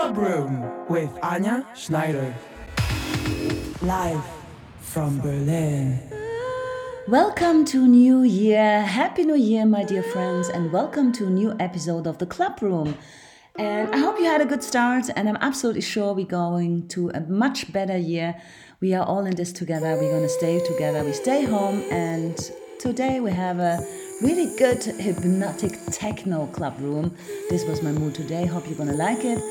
[0.00, 2.34] Club Room with Anja Schneider.
[3.82, 4.24] Live
[4.80, 6.00] from Berlin.
[7.06, 8.80] Welcome to New Year.
[8.80, 12.62] Happy New Year, my dear friends, and welcome to a new episode of the Club
[12.62, 12.96] Room.
[13.56, 17.10] And I hope you had a good start, and I'm absolutely sure we're going to
[17.10, 18.40] a much better year.
[18.80, 19.98] We are all in this together.
[20.00, 21.04] We're going to stay together.
[21.04, 22.38] We stay home, and
[22.78, 23.86] today we have a
[24.22, 27.14] really good hypnotic techno club room.
[27.50, 28.46] This was my mood today.
[28.46, 29.42] Hope you're gonna like it.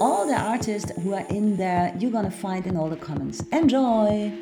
[0.00, 3.42] All the artists who are in there, you're gonna find in all the comments.
[3.52, 4.32] Enjoy!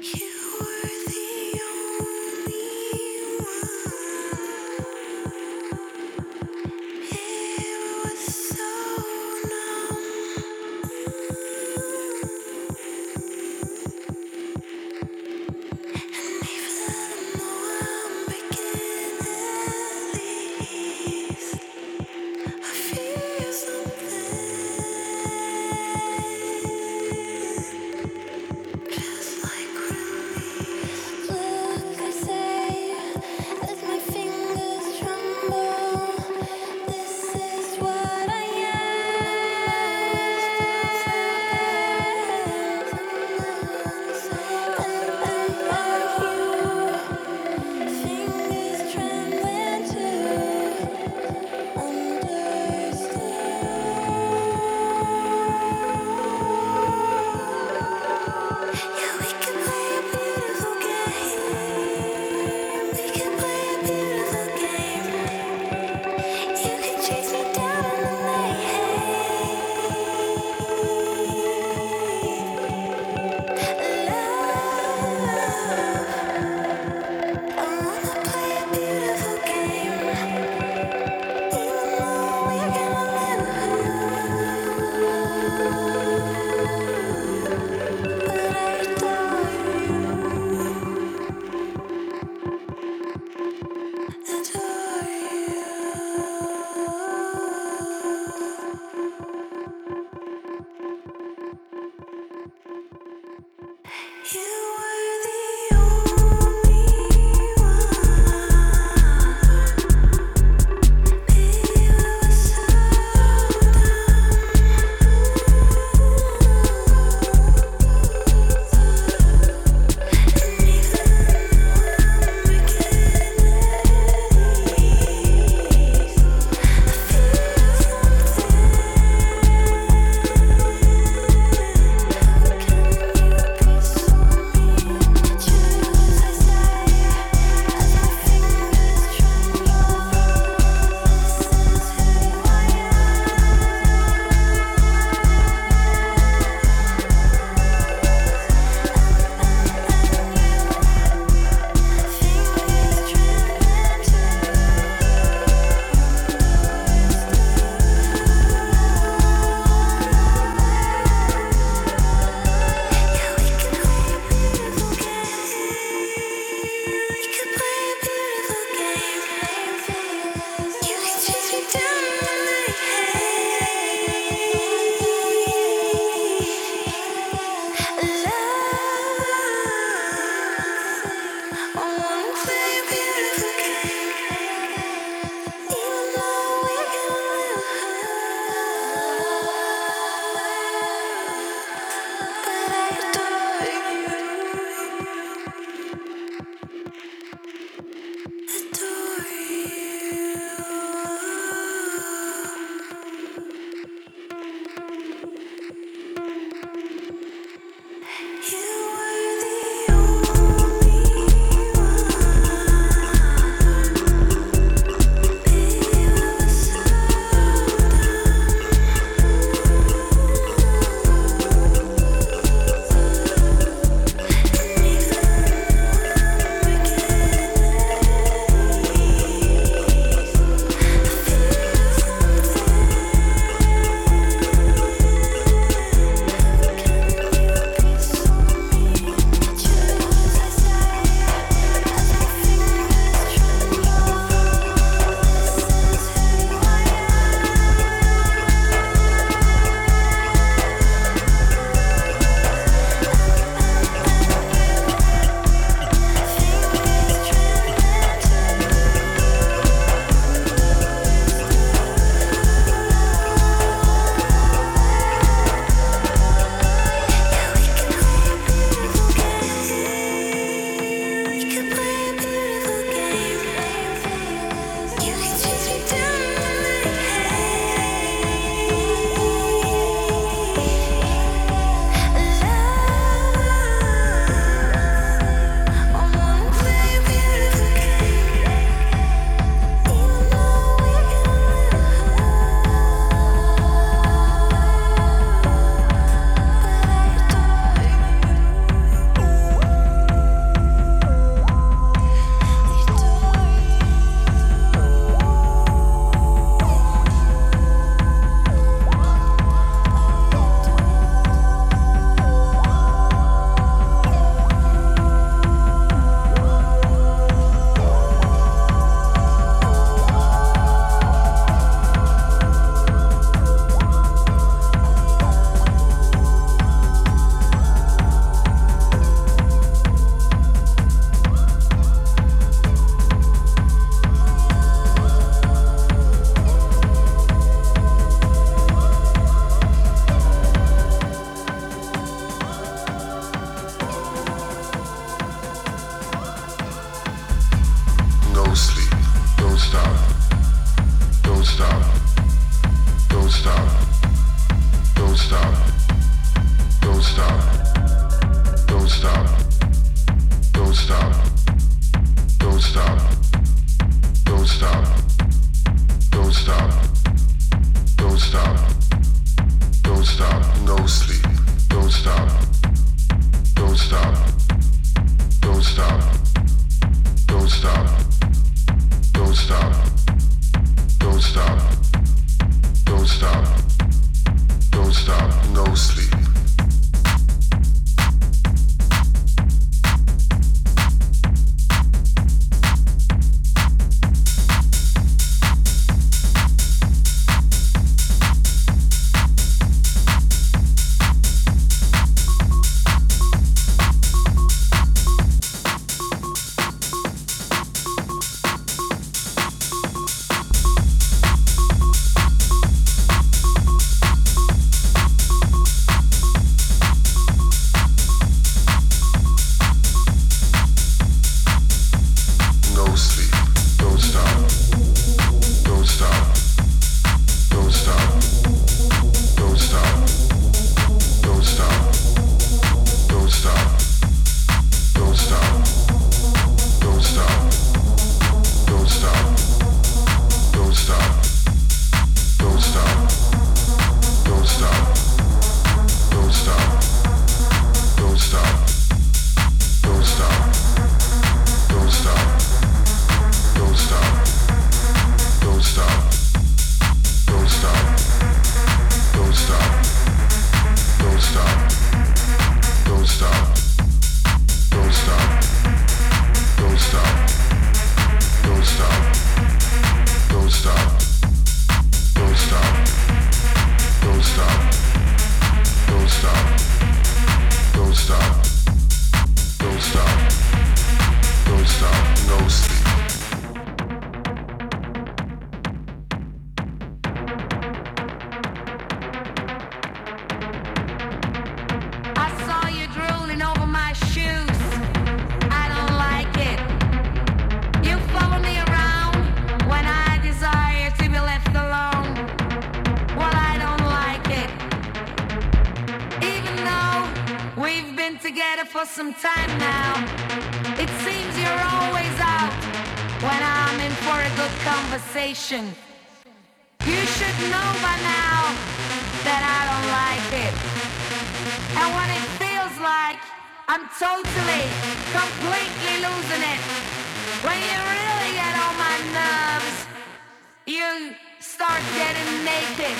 [531.76, 532.97] start getting naked.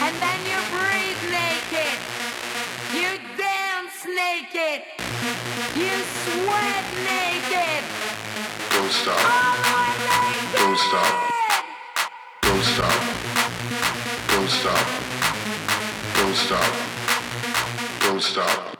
[0.00, 1.98] And then you breathe naked.
[2.92, 4.82] You dance naked.
[5.76, 7.82] You sweat naked.
[8.70, 9.18] Don't stop.
[10.10, 10.58] Naked.
[10.58, 11.14] Don't stop.
[12.42, 13.00] Don't stop.
[14.28, 14.86] Don't stop.
[16.14, 16.72] Don't stop.
[18.00, 18.76] Don't stop.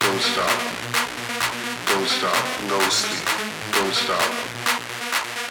[0.00, 0.58] Don't stop.
[1.86, 2.42] Don't stop.
[2.70, 3.28] No sleep.
[3.72, 4.30] Don't stop.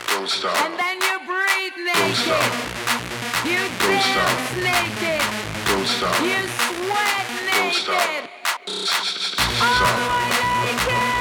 [0.10, 0.95] Don't stop.
[1.98, 2.54] Don't stop.
[3.46, 5.22] You Don't naked.
[5.68, 6.22] Don't stop.
[6.22, 7.62] You sweat naked.
[7.62, 8.30] Don't stop.
[9.62, 11.15] Oh, naked.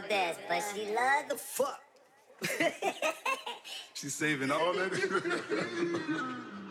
[0.00, 1.80] so but she love the fuck.
[3.94, 4.92] She's saving all that.